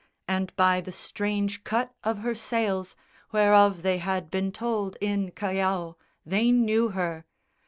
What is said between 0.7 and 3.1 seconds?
the strange cut of her sails,